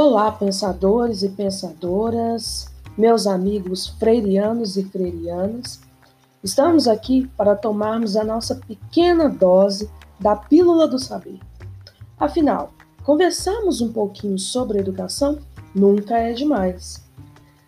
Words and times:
Olá, 0.00 0.30
pensadores 0.30 1.24
e 1.24 1.28
pensadoras, 1.28 2.68
meus 2.96 3.26
amigos 3.26 3.88
freirianos 3.98 4.76
e 4.76 4.84
freirianas. 4.84 5.80
Estamos 6.40 6.86
aqui 6.86 7.26
para 7.36 7.56
tomarmos 7.56 8.16
a 8.16 8.22
nossa 8.22 8.54
pequena 8.54 9.28
dose 9.28 9.90
da 10.20 10.36
pílula 10.36 10.86
do 10.86 11.00
saber. 11.00 11.40
Afinal, 12.16 12.72
conversarmos 13.02 13.80
um 13.80 13.92
pouquinho 13.92 14.38
sobre 14.38 14.78
educação 14.78 15.40
nunca 15.74 16.16
é 16.16 16.32
demais. 16.32 17.04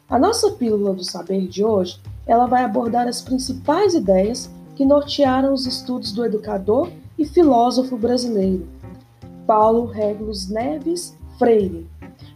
A 0.09 0.17
nossa 0.17 0.53
pílula 0.53 0.95
do 0.95 1.03
saber 1.03 1.49
de 1.49 1.65
hoje, 1.65 2.01
ela 2.25 2.47
vai 2.47 2.63
abordar 2.63 3.09
as 3.09 3.21
principais 3.21 3.93
ideias 3.93 4.49
que 4.77 4.85
nortearam 4.85 5.53
os 5.53 5.67
estudos 5.67 6.13
do 6.13 6.25
educador 6.25 6.93
e 7.19 7.25
filósofo 7.25 7.97
brasileiro, 7.97 8.69
Paulo 9.49 9.87
Regulus 9.87 10.49
Neves 10.49 11.13
Freire 11.37 11.89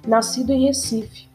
nascido 0.06 0.52
em 0.52 0.66
Recife. 0.66 1.28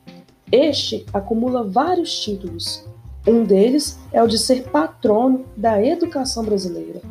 Este 0.52 1.06
acumula 1.14 1.64
vários 1.64 2.20
títulos. 2.20 2.86
Um 3.28 3.44
deles 3.44 4.00
é 4.12 4.24
o 4.24 4.28
de 4.28 4.38
ser 4.38 4.64
patrono 4.70 5.46
da 5.56 5.84
educação 5.84 6.44
brasileira. 6.44 7.02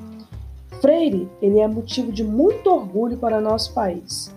Freire, 0.80 1.28
ele 1.42 1.58
é 1.58 1.66
motivo 1.66 2.12
de 2.12 2.24
muito 2.24 2.70
orgulho 2.70 3.16
para 3.16 3.40
nosso 3.40 3.72
país, 3.72 4.32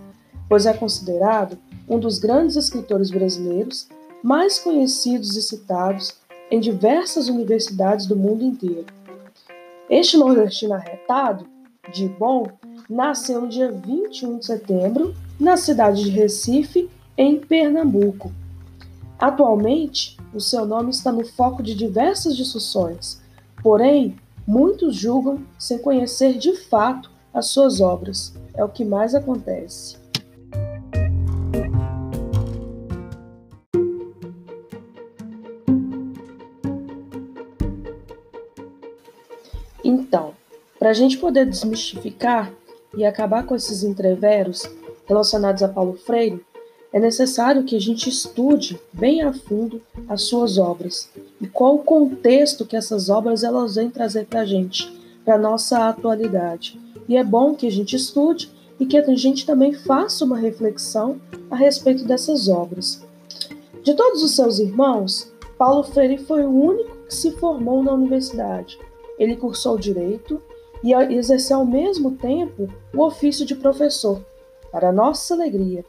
pois 0.48 0.66
é 0.66 0.72
considerado 0.72 1.56
um 1.88 1.98
dos 1.98 2.18
grandes 2.18 2.56
escritores 2.56 3.10
brasileiros 3.10 3.88
mais 4.22 4.58
conhecidos 4.58 5.36
e 5.36 5.42
citados 5.42 6.14
em 6.50 6.60
diversas 6.60 7.28
universidades 7.28 8.06
do 8.06 8.16
mundo 8.16 8.44
inteiro. 8.44 8.86
Este 9.88 10.16
nordestino 10.16 10.74
arretado, 10.74 11.46
de 11.92 12.08
bom, 12.08 12.46
nasceu 12.88 13.40
no 13.40 13.48
dia 13.48 13.70
21 13.70 14.38
de 14.38 14.46
setembro, 14.46 15.14
na 15.38 15.56
cidade 15.56 16.04
de 16.04 16.10
Recife, 16.10 16.88
em 17.16 17.38
Pernambuco. 17.38 18.32
Atualmente, 19.18 20.16
o 20.34 20.40
seu 20.40 20.66
nome 20.66 20.90
está 20.90 21.12
no 21.12 21.24
foco 21.24 21.62
de 21.62 21.74
diversas 21.74 22.36
discussões, 22.36 23.20
porém, 23.62 24.16
muitos 24.46 24.96
julgam 24.96 25.42
sem 25.58 25.78
conhecer 25.78 26.38
de 26.38 26.56
fato 26.56 27.10
as 27.32 27.46
suas 27.46 27.80
obras. 27.80 28.34
É 28.54 28.64
o 28.64 28.68
que 28.68 28.84
mais 28.84 29.14
acontece. 29.14 29.96
Então, 39.84 40.34
para 40.78 40.90
a 40.90 40.94
gente 40.94 41.18
poder 41.18 41.46
desmistificar 41.46 42.52
e 42.96 43.04
acabar 43.04 43.44
com 43.44 43.54
esses 43.54 43.82
entreveros 43.82 44.62
relacionados 45.06 45.62
a 45.62 45.68
Paulo 45.68 45.94
Freire, 45.94 46.44
é 46.92 47.00
necessário 47.00 47.64
que 47.64 47.74
a 47.74 47.80
gente 47.80 48.08
estude 48.08 48.78
bem 48.92 49.22
a 49.22 49.32
fundo 49.32 49.80
as 50.06 50.22
suas 50.22 50.58
obras 50.58 51.08
e 51.40 51.46
qual 51.46 51.76
o 51.76 51.84
contexto 51.84 52.66
que 52.66 52.76
essas 52.76 53.08
obras 53.08 53.42
elas 53.42 53.76
vêm 53.76 53.88
trazer 53.88 54.26
para 54.26 54.40
a 54.40 54.44
gente, 54.44 54.92
para 55.24 55.36
a 55.36 55.38
nossa 55.38 55.88
atualidade. 55.88 56.78
E 57.08 57.16
é 57.16 57.24
bom 57.24 57.54
que 57.54 57.66
a 57.66 57.70
gente 57.70 57.96
estude 57.96 58.50
e 58.78 58.84
que 58.84 58.98
a 58.98 59.14
gente 59.14 59.46
também 59.46 59.72
faça 59.72 60.24
uma 60.24 60.36
reflexão 60.36 61.18
a 61.50 61.56
respeito 61.56 62.04
dessas 62.04 62.48
obras. 62.48 63.02
De 63.82 63.94
todos 63.94 64.22
os 64.22 64.36
seus 64.36 64.58
irmãos, 64.58 65.32
Paulo 65.56 65.82
Freire 65.84 66.18
foi 66.18 66.44
o 66.44 66.50
único 66.50 66.96
que 67.06 67.14
se 67.14 67.30
formou 67.32 67.82
na 67.82 67.92
universidade. 67.92 68.78
Ele 69.18 69.36
cursou 69.36 69.78
direito 69.78 70.42
e 70.84 70.92
exerceu 70.92 71.58
ao 71.58 71.66
mesmo 71.66 72.12
tempo 72.12 72.68
o 72.94 73.02
ofício 73.02 73.46
de 73.46 73.54
professor. 73.54 74.20
Para 74.70 74.92
nossa 74.92 75.34
alegria, 75.34 75.84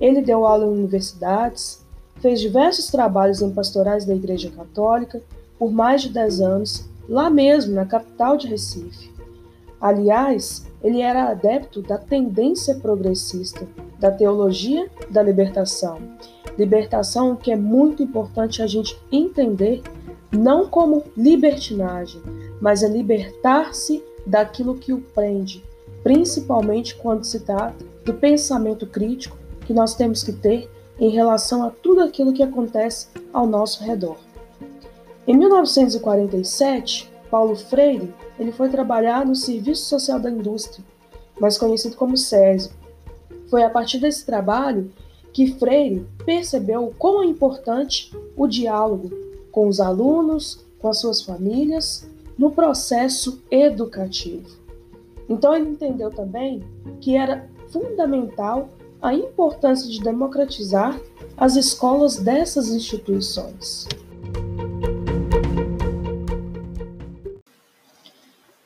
ele 0.00 0.20
deu 0.20 0.46
aula 0.46 0.66
em 0.66 0.68
universidades, 0.68 1.84
fez 2.20 2.40
diversos 2.40 2.88
trabalhos 2.88 3.42
em 3.42 3.50
pastorais 3.50 4.04
da 4.04 4.14
Igreja 4.14 4.50
Católica 4.50 5.22
por 5.58 5.72
mais 5.72 6.02
de 6.02 6.10
10 6.10 6.40
anos, 6.40 6.88
lá 7.08 7.30
mesmo, 7.30 7.74
na 7.74 7.86
capital 7.86 8.36
de 8.36 8.46
Recife. 8.46 9.10
Aliás, 9.80 10.66
ele 10.82 11.00
era 11.00 11.30
adepto 11.30 11.82
da 11.82 11.98
tendência 11.98 12.74
progressista, 12.76 13.66
da 13.98 14.10
teologia 14.10 14.88
da 15.10 15.22
libertação. 15.22 15.98
Libertação 16.58 17.36
que 17.36 17.50
é 17.50 17.56
muito 17.56 18.02
importante 18.02 18.62
a 18.62 18.66
gente 18.66 18.98
entender, 19.12 19.82
não 20.32 20.66
como 20.66 21.04
libertinagem, 21.16 22.20
mas 22.60 22.82
é 22.82 22.88
libertar-se 22.88 24.02
daquilo 24.26 24.74
que 24.74 24.92
o 24.92 25.00
prende, 25.00 25.64
principalmente 26.02 26.96
quando 26.96 27.24
se 27.24 27.40
trata 27.40 27.84
do 28.04 28.14
pensamento 28.14 28.86
crítico 28.86 29.36
que 29.66 29.72
nós 29.72 29.94
temos 29.94 30.22
que 30.22 30.32
ter 30.32 30.70
em 30.98 31.10
relação 31.10 31.64
a 31.64 31.70
tudo 31.70 32.00
aquilo 32.00 32.32
que 32.32 32.42
acontece 32.42 33.08
ao 33.32 33.46
nosso 33.46 33.84
redor. 33.84 34.16
Em 35.26 35.36
1947, 35.36 37.10
Paulo 37.30 37.56
Freire 37.56 38.14
ele 38.38 38.52
foi 38.52 38.68
trabalhar 38.68 39.26
no 39.26 39.34
Serviço 39.34 39.86
Social 39.86 40.20
da 40.20 40.30
Indústria, 40.30 40.84
mais 41.40 41.58
conhecido 41.58 41.96
como 41.96 42.16
SESI. 42.16 42.70
Foi 43.50 43.62
a 43.62 43.70
partir 43.70 43.98
desse 43.98 44.24
trabalho 44.24 44.90
que 45.32 45.52
Freire 45.52 46.06
percebeu 46.24 46.94
quão 46.98 47.22
é 47.22 47.26
importante 47.26 48.16
o 48.36 48.46
diálogo 48.46 49.10
com 49.50 49.68
os 49.68 49.80
alunos, 49.80 50.64
com 50.78 50.88
as 50.88 50.98
suas 50.98 51.22
famílias, 51.22 52.08
no 52.38 52.50
processo 52.50 53.42
educativo. 53.50 54.48
Então 55.28 55.54
ele 55.54 55.70
entendeu 55.70 56.10
também 56.10 56.62
que 57.00 57.16
era 57.16 57.48
fundamental 57.68 58.68
a 59.00 59.14
importância 59.14 59.88
de 59.90 60.00
democratizar 60.00 60.98
as 61.36 61.56
escolas 61.56 62.16
dessas 62.16 62.68
instituições. 62.68 63.86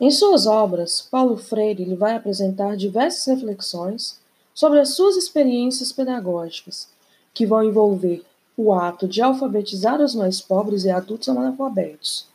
Em 0.00 0.10
suas 0.10 0.46
obras, 0.46 1.06
Paulo 1.10 1.36
Freire 1.36 1.94
vai 1.94 2.16
apresentar 2.16 2.76
diversas 2.76 3.26
reflexões 3.26 4.18
sobre 4.54 4.80
as 4.80 4.94
suas 4.94 5.16
experiências 5.16 5.92
pedagógicas, 5.92 6.88
que 7.34 7.46
vão 7.46 7.62
envolver 7.62 8.24
o 8.56 8.72
ato 8.72 9.06
de 9.06 9.20
alfabetizar 9.20 10.00
os 10.00 10.14
mais 10.14 10.40
pobres 10.40 10.84
e 10.84 10.90
adultos 10.90 11.28
analfabetos, 11.28 12.26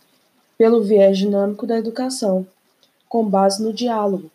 pelo 0.57 0.83
viés 0.83 1.17
dinâmico 1.17 1.65
da 1.65 1.77
educação, 1.77 2.45
com 3.09 3.25
base 3.25 3.63
no 3.63 3.73
diálogo. 3.73 4.29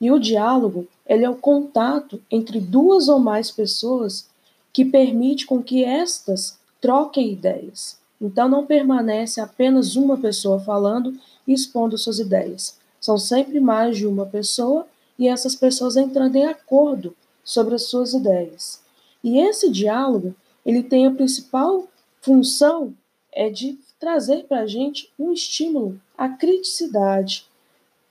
E 0.00 0.10
o 0.10 0.18
diálogo 0.18 0.86
ele 1.06 1.24
é 1.24 1.30
o 1.30 1.36
contato 1.36 2.20
entre 2.30 2.60
duas 2.60 3.08
ou 3.08 3.18
mais 3.18 3.50
pessoas 3.50 4.28
que 4.72 4.84
permite 4.84 5.46
com 5.46 5.62
que 5.62 5.84
estas 5.84 6.58
troquem 6.80 7.32
ideias. 7.32 7.98
Então 8.20 8.48
não 8.48 8.66
permanece 8.66 9.40
apenas 9.40 9.96
uma 9.96 10.16
pessoa 10.16 10.58
falando 10.58 11.14
e 11.46 11.52
expondo 11.52 11.96
suas 11.96 12.18
ideias. 12.18 12.78
São 13.00 13.18
sempre 13.18 13.60
mais 13.60 13.96
de 13.96 14.06
uma 14.06 14.26
pessoa 14.26 14.86
e 15.18 15.28
essas 15.28 15.54
pessoas 15.54 15.96
entrando 15.96 16.36
em 16.36 16.46
acordo 16.46 17.14
sobre 17.44 17.74
as 17.74 17.84
suas 17.84 18.12
ideias. 18.12 18.80
E 19.22 19.38
esse 19.38 19.70
diálogo, 19.70 20.34
ele 20.64 20.82
tem 20.82 21.06
a 21.06 21.10
principal 21.10 21.86
função 22.20 22.94
é 23.32 23.50
de 23.50 23.78
trazer 24.00 24.44
para 24.44 24.60
a 24.60 24.66
gente 24.66 25.12
um 25.18 25.32
estímulo 25.32 26.00
à 26.16 26.28
criticidade, 26.28 27.46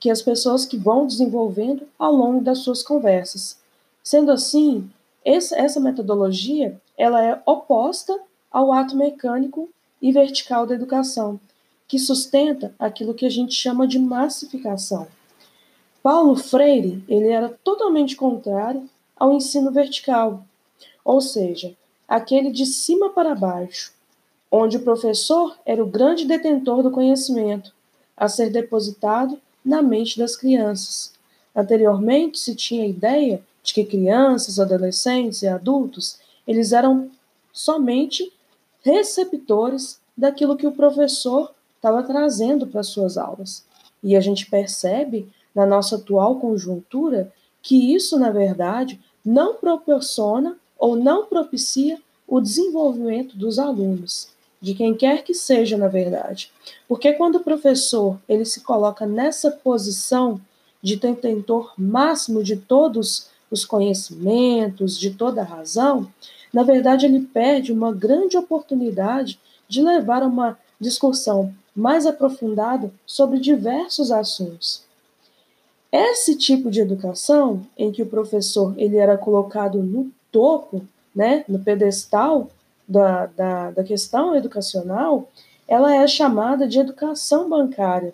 que 0.05 0.11
as 0.11 0.21
pessoas 0.21 0.67
que 0.67 0.77
vão 0.77 1.07
desenvolvendo 1.07 1.87
ao 1.97 2.13
longo 2.13 2.39
das 2.39 2.59
suas 2.59 2.83
conversas. 2.83 3.57
Sendo 4.03 4.31
assim, 4.31 4.87
essa 5.25 5.79
metodologia 5.79 6.79
ela 6.95 7.25
é 7.25 7.41
oposta 7.43 8.15
ao 8.51 8.71
ato 8.71 8.95
mecânico 8.95 9.67
e 9.99 10.11
vertical 10.11 10.67
da 10.67 10.75
educação, 10.75 11.39
que 11.87 11.97
sustenta 11.97 12.71
aquilo 12.77 13.15
que 13.15 13.25
a 13.25 13.31
gente 13.31 13.55
chama 13.55 13.87
de 13.87 13.97
massificação. 13.97 15.07
Paulo 16.03 16.35
Freire 16.35 17.03
ele 17.07 17.29
era 17.29 17.49
totalmente 17.63 18.15
contrário 18.15 18.87
ao 19.17 19.33
ensino 19.33 19.71
vertical, 19.71 20.45
ou 21.03 21.19
seja, 21.19 21.75
aquele 22.07 22.51
de 22.51 22.67
cima 22.67 23.09
para 23.09 23.33
baixo, 23.33 23.91
onde 24.51 24.77
o 24.77 24.83
professor 24.83 25.57
era 25.65 25.83
o 25.83 25.89
grande 25.89 26.25
detentor 26.25 26.83
do 26.83 26.91
conhecimento 26.91 27.73
a 28.15 28.29
ser 28.29 28.51
depositado 28.51 29.41
na 29.65 29.81
mente 29.81 30.17
das 30.17 30.35
crianças. 30.35 31.13
Anteriormente 31.55 32.37
se 32.37 32.53
tinha 32.53 32.83
a 32.83 32.87
ideia 32.87 33.41
de 33.63 33.73
que 33.73 33.83
crianças, 33.83 34.59
adolescentes 34.59 35.41
e 35.41 35.47
adultos, 35.47 36.19
eles 36.47 36.71
eram 36.71 37.09
somente 37.51 38.31
receptores 38.83 39.99
daquilo 40.15 40.55
que 40.55 40.67
o 40.67 40.71
professor 40.71 41.51
estava 41.75 42.03
trazendo 42.03 42.67
para 42.67 42.83
suas 42.83 43.17
aulas. 43.17 43.65
E 44.03 44.15
a 44.15 44.21
gente 44.21 44.49
percebe 44.49 45.27
na 45.53 45.65
nossa 45.65 45.95
atual 45.95 46.39
conjuntura 46.39 47.33
que 47.61 47.95
isso, 47.95 48.19
na 48.19 48.29
verdade, 48.29 48.99
não 49.25 49.55
proporciona 49.55 50.55
ou 50.77 50.95
não 50.95 51.25
propicia 51.25 51.99
o 52.27 52.39
desenvolvimento 52.39 53.35
dos 53.35 53.57
alunos 53.57 54.34
de 54.65 54.73
quem 54.73 54.95
quer 54.95 55.23
que 55.23 55.35
seja, 55.35 55.77
na 55.77 55.87
verdade. 55.87 56.51
Porque 56.87 57.13
quando 57.13 57.35
o 57.35 57.43
professor 57.43 58.17
ele 58.27 58.43
se 58.45 58.61
coloca 58.61 59.05
nessa 59.05 59.51
posição 59.51 60.41
de 60.81 60.95
detentor 60.95 61.71
máximo 61.77 62.43
de 62.43 62.55
todos 62.55 63.29
os 63.51 63.63
conhecimentos, 63.63 64.99
de 64.99 65.11
toda 65.11 65.41
a 65.41 65.45
razão, 65.45 66.11
na 66.51 66.63
verdade, 66.63 67.05
ele 67.05 67.19
perde 67.19 67.71
uma 67.71 67.93
grande 67.93 68.37
oportunidade 68.37 69.39
de 69.67 69.83
levar 69.83 70.23
uma 70.23 70.57
discussão 70.81 71.53
mais 71.75 72.07
aprofundada 72.07 72.91
sobre 73.05 73.39
diversos 73.39 74.11
assuntos. 74.11 74.81
Esse 75.91 76.35
tipo 76.35 76.71
de 76.71 76.81
educação, 76.81 77.67
em 77.77 77.91
que 77.91 78.01
o 78.01 78.07
professor 78.07 78.73
ele 78.77 78.97
era 78.97 79.15
colocado 79.15 79.77
no 79.83 80.11
topo, 80.31 80.81
né, 81.15 81.45
no 81.47 81.59
pedestal 81.59 82.49
da, 82.87 83.25
da, 83.27 83.71
da 83.71 83.83
questão 83.83 84.35
educacional, 84.35 85.29
ela 85.67 85.95
é 85.95 86.07
chamada 86.07 86.67
de 86.67 86.79
educação 86.79 87.49
bancária. 87.49 88.13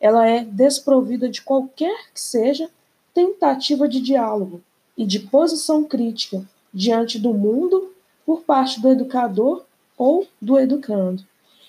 Ela 0.00 0.26
é 0.26 0.44
desprovida 0.44 1.28
de 1.28 1.42
qualquer 1.42 2.10
que 2.12 2.20
seja 2.20 2.68
tentativa 3.14 3.88
de 3.88 4.00
diálogo 4.00 4.60
e 4.96 5.04
de 5.04 5.20
posição 5.20 5.84
crítica 5.84 6.42
diante 6.72 7.18
do 7.18 7.32
mundo 7.34 7.92
por 8.24 8.42
parte 8.42 8.80
do 8.80 8.90
educador 8.90 9.64
ou 9.96 10.26
do 10.40 10.58
educando. 10.58 11.24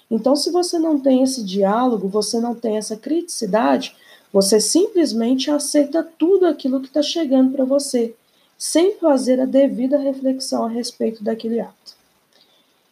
Então, 0.09 0.35
se 0.35 0.51
você 0.51 0.77
não 0.77 0.99
tem 0.99 1.23
esse 1.23 1.43
diálogo, 1.43 2.07
você 2.07 2.39
não 2.39 2.53
tem 2.53 2.77
essa 2.77 2.97
criticidade, 2.97 3.95
você 4.31 4.59
simplesmente 4.59 5.49
aceita 5.49 6.03
tudo 6.03 6.45
aquilo 6.45 6.81
que 6.81 6.87
está 6.87 7.01
chegando 7.01 7.51
para 7.51 7.65
você, 7.65 8.13
sem 8.57 8.95
fazer 8.97 9.39
a 9.39 9.45
devida 9.45 9.97
reflexão 9.97 10.65
a 10.65 10.69
respeito 10.69 11.23
daquele 11.23 11.59
ato. 11.59 12.00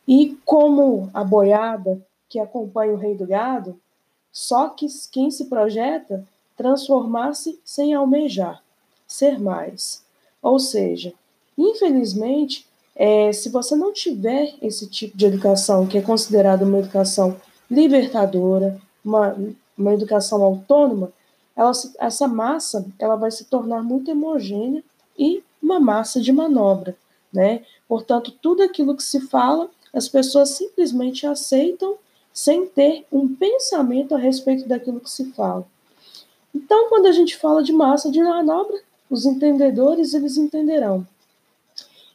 E 0.09 0.35
como 0.43 1.07
a 1.13 1.23
boiada 1.23 2.03
que 2.27 2.39
acompanha 2.39 2.93
o 2.93 2.97
rei 2.97 3.13
do 3.13 3.27
gado, 3.27 3.79
só 4.31 4.69
que 4.69 4.87
quem 5.11 5.29
se 5.29 5.45
projeta 5.45 6.27
transformar-se 6.57 7.59
sem 7.63 7.93
almejar, 7.93 8.63
ser 9.05 9.39
mais. 9.39 10.03
Ou 10.41 10.57
seja, 10.57 11.13
infelizmente, 11.55 12.67
é, 12.95 13.31
se 13.31 13.49
você 13.49 13.75
não 13.75 13.93
tiver 13.93 14.55
esse 14.63 14.87
tipo 14.87 15.15
de 15.15 15.27
educação, 15.27 15.85
que 15.85 15.99
é 15.99 16.01
considerada 16.01 16.65
uma 16.65 16.79
educação 16.79 17.39
libertadora, 17.69 18.81
uma, 19.05 19.37
uma 19.77 19.93
educação 19.93 20.41
autônoma, 20.41 21.13
ela, 21.55 21.71
essa 21.99 22.27
massa 22.27 22.83
ela 22.97 23.15
vai 23.15 23.29
se 23.29 23.45
tornar 23.45 23.83
muito 23.83 24.11
homogênea 24.11 24.83
e 25.15 25.43
uma 25.61 25.79
massa 25.79 26.19
de 26.19 26.31
manobra. 26.31 26.97
Né? 27.31 27.63
Portanto, 27.87 28.31
tudo 28.41 28.63
aquilo 28.63 28.97
que 28.97 29.03
se 29.03 29.21
fala, 29.21 29.69
as 29.93 30.07
pessoas 30.07 30.49
simplesmente 30.49 31.25
aceitam 31.25 31.97
sem 32.33 32.65
ter 32.65 33.05
um 33.11 33.33
pensamento 33.35 34.15
a 34.15 34.17
respeito 34.17 34.67
daquilo 34.67 34.99
que 34.99 35.09
se 35.09 35.31
fala. 35.31 35.65
Então, 36.53 36.89
quando 36.89 37.07
a 37.07 37.11
gente 37.11 37.37
fala 37.37 37.63
de 37.63 37.73
massa 37.73 38.11
de 38.11 38.21
manobra, 38.21 38.79
os 39.09 39.25
entendedores 39.25 40.13
eles 40.13 40.37
entenderão. 40.37 41.05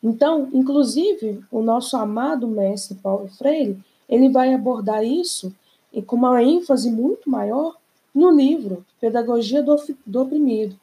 Então, 0.02 0.48
inclusive, 0.52 1.42
o 1.50 1.62
nosso 1.62 1.96
amado 1.96 2.46
mestre 2.46 2.94
Paulo 2.96 3.28
Freire, 3.28 3.78
ele 4.08 4.28
vai 4.28 4.52
abordar 4.52 5.04
isso 5.04 5.54
e 5.92 6.02
com 6.02 6.16
uma 6.16 6.42
ênfase 6.42 6.90
muito 6.90 7.30
maior 7.30 7.76
no 8.14 8.30
livro 8.30 8.84
Pedagogia 9.00 9.62
do, 9.62 9.76
do 10.04 10.22
Oprimido, 10.22 10.76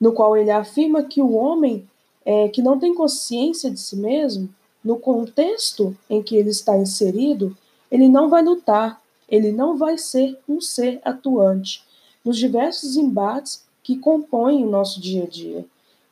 no 0.00 0.12
qual 0.12 0.36
ele 0.36 0.50
afirma 0.50 1.02
que 1.02 1.20
o 1.20 1.32
homem 1.32 1.86
é, 2.24 2.48
que 2.48 2.62
não 2.62 2.78
tem 2.78 2.94
consciência 2.94 3.70
de 3.70 3.80
si 3.80 3.96
mesmo, 3.96 4.48
no 4.84 4.98
contexto 4.98 5.96
em 6.08 6.22
que 6.22 6.36
ele 6.36 6.50
está 6.50 6.76
inserido, 6.76 7.56
ele 7.90 8.08
não 8.08 8.28
vai 8.28 8.42
lutar, 8.42 9.00
ele 9.28 9.52
não 9.52 9.76
vai 9.76 9.98
ser 9.98 10.38
um 10.48 10.60
ser 10.60 11.00
atuante 11.04 11.82
nos 12.24 12.36
diversos 12.36 12.96
embates 12.96 13.64
que 13.82 13.96
compõem 13.96 14.64
o 14.64 14.70
nosso 14.70 15.00
dia 15.00 15.24
a 15.24 15.26
dia, 15.26 15.64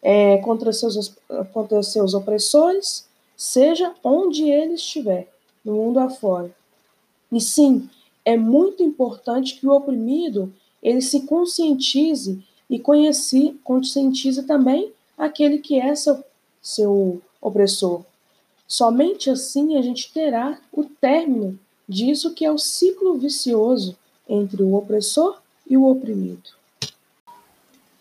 é, 0.02 0.38
contra, 0.38 0.72
seus, 0.72 1.14
contra 1.52 1.82
seus 1.82 2.14
opressores, 2.14 3.06
seja 3.36 3.94
onde 4.02 4.48
ele 4.48 4.74
estiver, 4.74 5.28
no 5.64 5.74
mundo 5.74 5.98
afora. 5.98 6.50
E 7.30 7.40
sim, 7.40 7.88
é 8.24 8.36
muito 8.36 8.82
importante 8.82 9.56
que 9.56 9.66
o 9.66 9.72
oprimido 9.72 10.52
ele 10.82 11.00
se 11.00 11.20
conscientize 11.22 12.42
e 12.68 12.78
conhece, 12.78 13.58
conscientize 13.64 14.42
também 14.44 14.92
aquele 15.16 15.58
que 15.58 15.78
é 15.78 15.94
seu, 15.94 16.22
seu 16.62 17.20
opressor. 17.40 18.02
Somente 18.68 19.30
assim 19.30 19.78
a 19.78 19.82
gente 19.82 20.12
terá 20.12 20.58
o 20.70 20.84
término 20.84 21.58
disso 21.88 22.34
que 22.34 22.44
é 22.44 22.52
o 22.52 22.58
ciclo 22.58 23.16
vicioso 23.16 23.96
entre 24.28 24.62
o 24.62 24.74
opressor 24.74 25.38
e 25.66 25.74
o 25.74 25.86
oprimido. 25.86 26.50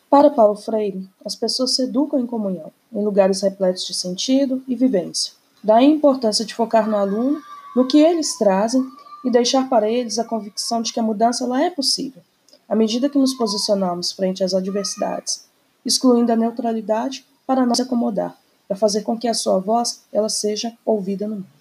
Para 0.09 0.29
Paulo 0.29 0.55
Freire, 0.55 1.07
as 1.23 1.35
pessoas 1.35 1.73
se 1.73 1.83
educam 1.83 2.19
em 2.19 2.25
comunhão, 2.25 2.71
em 2.91 3.01
lugares 3.03 3.41
repletos 3.41 3.85
de 3.85 3.93
sentido 3.93 4.61
e 4.67 4.75
vivência. 4.75 5.33
Daí 5.63 5.85
a 5.85 5.89
importância 5.89 6.43
de 6.43 6.53
focar 6.53 6.89
no 6.89 6.97
aluno, 6.97 7.41
no 7.73 7.87
que 7.87 7.99
eles 7.99 8.37
trazem 8.37 8.85
e 9.23 9.31
deixar 9.31 9.69
para 9.69 9.89
eles 9.89 10.19
a 10.19 10.25
convicção 10.25 10.81
de 10.81 10.91
que 10.91 10.99
a 10.99 11.03
mudança 11.03 11.45
ela 11.45 11.63
é 11.63 11.69
possível, 11.69 12.21
à 12.67 12.75
medida 12.75 13.09
que 13.09 13.17
nos 13.17 13.33
posicionamos 13.33 14.11
frente 14.11 14.43
às 14.43 14.53
adversidades, 14.53 15.45
excluindo 15.85 16.31
a 16.31 16.35
neutralidade 16.35 17.25
para 17.45 17.65
nos 17.65 17.79
acomodar, 17.79 18.37
para 18.67 18.77
fazer 18.77 19.01
com 19.01 19.17
que 19.17 19.27
a 19.27 19.33
sua 19.33 19.59
voz 19.59 20.01
ela 20.11 20.29
seja 20.29 20.73
ouvida 20.85 21.27
no 21.27 21.35
mundo. 21.35 21.57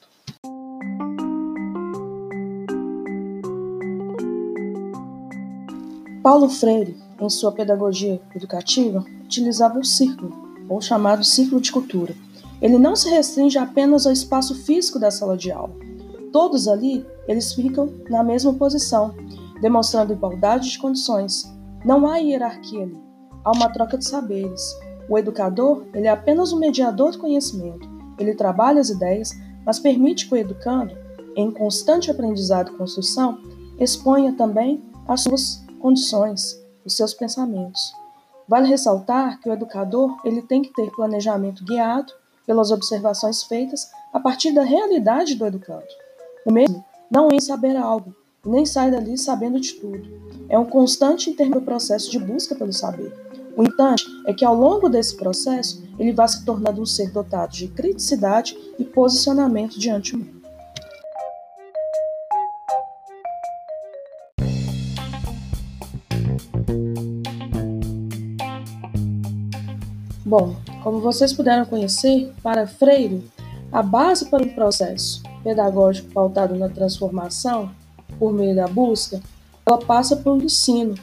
Paulo 6.23 6.49
Freire, 6.49 6.97
em 7.21 7.31
sua 7.31 7.53
pedagogia 7.53 8.21
educativa, 8.35 9.05
utilizava 9.25 9.79
o 9.79 9.85
círculo, 9.85 10.33
ou 10.69 10.81
chamado 10.81 11.23
círculo 11.23 11.61
de 11.61 11.71
cultura. 11.71 12.15
Ele 12.61 12.79
não 12.79 12.97
se 12.97 13.09
restringe 13.09 13.57
apenas 13.59 14.07
ao 14.07 14.13
espaço 14.13 14.55
físico 14.55 14.99
da 14.99 15.11
sala 15.11 15.37
de 15.37 15.53
aula. 15.53 15.73
Todos 16.33 16.67
ali, 16.67 17.07
eles 17.29 17.53
ficam 17.53 17.93
na 18.11 18.25
mesma 18.25 18.53
posição, 18.53 19.15
demonstrando 19.61 20.13
igualdade 20.13 20.71
de 20.71 20.79
condições. 20.79 21.45
Não 21.85 22.07
há 22.09 22.17
hierarquia 22.17 22.83
ali, 22.83 22.99
há 23.45 23.53
uma 23.53 23.69
troca 23.69 23.97
de 23.97 24.05
saberes. 24.05 24.61
O 25.09 25.17
educador, 25.19 25.85
ele 25.95 26.07
é 26.07 26.11
apenas 26.11 26.53
um 26.53 26.59
mediador 26.59 27.11
de 27.11 27.19
conhecimento. 27.19 27.89
Ele 28.19 28.35
trabalha 28.35 28.81
as 28.81 28.89
ideias, 28.89 29.31
mas 29.65 29.79
permite 29.79 30.27
que 30.27 30.35
o 30.35 30.37
educando, 30.37 30.97
em 31.37 31.51
constante 31.51 32.11
aprendizado 32.11 32.73
e 32.73 32.77
construção, 32.77 33.39
exponha 33.79 34.33
também 34.33 34.83
as 35.07 35.23
suas 35.23 35.63
condições, 35.79 36.61
os 36.85 36.97
seus 36.97 37.13
pensamentos. 37.13 37.93
Vale 38.49 38.69
ressaltar 38.69 39.41
que 39.41 39.49
o 39.49 39.53
educador 39.53 40.17
ele 40.25 40.43
tem 40.43 40.63
que 40.63 40.73
ter 40.73 40.91
planejamento 40.91 41.65
guiado 41.65 42.13
pelas 42.47 42.71
observações 42.71 43.43
feitas 43.43 43.91
a 44.13 44.21
partir 44.21 44.53
da 44.53 44.63
realidade 44.63 45.35
do 45.35 45.45
educando. 45.45 45.87
O 46.45 46.53
mesmo 46.53 46.85
não 47.11 47.29
é 47.31 47.41
saber 47.41 47.77
algo, 47.77 48.15
nem 48.45 48.65
sai 48.65 48.91
dali 48.91 49.19
sabendo 49.19 49.61
de 49.61 49.75
tudo. 49.75 50.09
É 50.49 50.59
um 50.59 50.65
constante 50.65 51.29
interno 51.29 51.61
processo 51.61 52.11
de 52.11 52.19
busca 52.19 52.55
pelo 52.55 52.73
saber. 52.73 53.26
O 53.57 53.63
importante 53.63 54.05
é 54.27 54.35
que 54.35 54.45
ao 54.45 54.55
longo 54.55 54.87
desse 54.87 55.17
processo 55.17 55.83
ele 55.99 56.13
vá 56.13 56.29
se 56.29 56.45
tornando 56.45 56.83
um 56.83 56.85
ser 56.85 57.11
dotado 57.11 57.53
de 57.53 57.69
criticidade 57.69 58.55
e 58.79 58.85
posicionamento 58.85 59.79
diante 59.79 60.13
do 60.13 60.19
mundo. 60.19 60.37
Bom, 70.23 70.57
como 70.83 71.01
vocês 71.01 71.33
puderam 71.33 71.65
conhecer, 71.65 72.31
para 72.43 72.67
Freire, 72.67 73.25
a 73.73 73.83
base 73.83 74.29
para 74.29 74.45
um 74.45 74.55
processo 74.55 75.23
pedagógico 75.43 76.13
pautado 76.13 76.55
na 76.57 76.69
transformação, 76.69 77.71
por 78.19 78.35
meio 78.35 78.55
da 78.55 78.67
busca, 78.67 79.23
ela 79.65 79.79
passa 79.79 80.21
um 80.27 80.43
ensino 80.43 80.95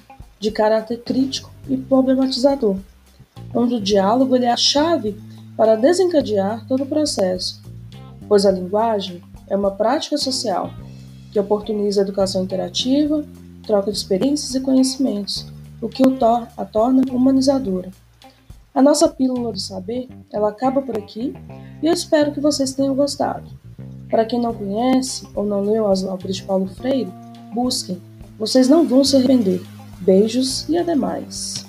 de 0.43 0.51
caráter 0.51 0.97
crítico 0.97 1.49
e 1.69 1.77
problematizador, 1.77 2.75
onde 3.55 3.75
o 3.75 3.81
diálogo 3.81 4.35
é 4.35 4.51
a 4.51 4.57
chave 4.57 5.17
para 5.55 5.77
desencadear 5.77 6.67
todo 6.67 6.83
o 6.83 6.85
processo, 6.85 7.61
pois 8.27 8.45
a 8.45 8.51
linguagem 8.51 9.23
é 9.47 9.55
uma 9.55 9.71
prática 9.71 10.17
social 10.17 10.69
que 11.31 11.39
oportuniza 11.39 12.01
a 12.01 12.03
educação 12.03 12.43
interativa, 12.43 13.23
troca 13.65 13.89
de 13.89 13.97
experiências 13.97 14.53
e 14.53 14.59
conhecimentos, 14.59 15.47
o 15.81 15.87
que 15.87 16.03
a 16.57 16.65
torna 16.65 17.03
humanizadora. 17.09 17.89
A 18.75 18.81
nossa 18.81 19.07
pílula 19.07 19.53
do 19.53 19.59
saber, 19.61 20.09
ela 20.29 20.49
acaba 20.49 20.81
por 20.81 20.97
aqui 20.97 21.33
e 21.81 21.87
eu 21.87 21.93
espero 21.93 22.33
que 22.33 22.41
vocês 22.41 22.73
tenham 22.73 22.93
gostado. 22.93 23.49
Para 24.09 24.25
quem 24.25 24.41
não 24.41 24.53
conhece 24.53 25.25
ou 25.33 25.45
não 25.45 25.61
leu 25.61 25.89
as 25.89 26.03
obras 26.03 26.35
de 26.35 26.43
Paulo 26.43 26.67
Freire, 26.67 27.13
busquem, 27.53 28.01
vocês 28.37 28.67
não 28.67 28.85
vão 28.85 29.05
se 29.05 29.15
arrepender. 29.15 29.61
Beijos 30.03 30.67
e 30.67 30.77
ademais. 30.77 31.65